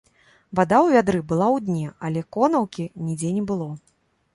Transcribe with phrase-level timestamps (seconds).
[0.59, 3.69] Вада ў вядры была ў дне, але конаўкі нідзе не было.